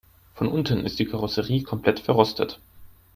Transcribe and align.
Von 0.33 0.47
unten 0.47 0.83
ist 0.83 0.97
die 0.97 1.05
Karosserie 1.05 1.61
komplett 1.61 1.99
verrostet. 1.99 2.59